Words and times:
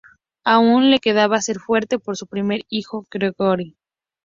Aún 0.43 0.89
le 0.89 0.97
quedaba 0.97 1.39
ser 1.41 1.59
fuerte 1.59 1.99
por 1.99 2.17
su 2.17 2.25
primer 2.25 2.63
hijo 2.69 3.05
Gregory. 3.11 3.77